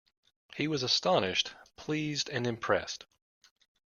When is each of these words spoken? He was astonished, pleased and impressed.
He 0.55 0.67
was 0.67 0.81
astonished, 0.81 1.51
pleased 1.75 2.27
and 2.27 2.47
impressed. 2.47 3.05